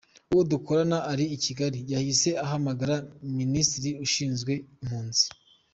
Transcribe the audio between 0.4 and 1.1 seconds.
dukorana